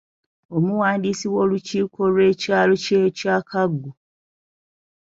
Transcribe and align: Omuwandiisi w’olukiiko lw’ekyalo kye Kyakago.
Omuwandiisi 0.55 1.25
w’olukiiko 1.33 2.01
lw’ekyalo 2.13 2.73
kye 2.83 3.01
Kyakago. 3.17 3.89